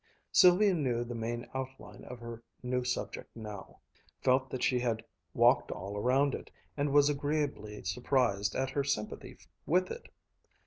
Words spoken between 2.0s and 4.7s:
of her new subject now, felt that